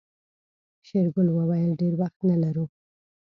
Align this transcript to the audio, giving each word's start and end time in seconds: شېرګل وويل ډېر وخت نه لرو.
شېرګل 0.87 1.27
وويل 1.33 1.71
ډېر 1.79 1.93
وخت 2.01 2.19
نه 2.29 2.35
لرو. 2.43 2.65